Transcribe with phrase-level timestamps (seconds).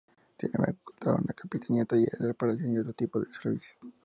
[0.39, 3.77] Sin embargo contaba con Capitanía, talleres de reparación y otro tipo de servicios.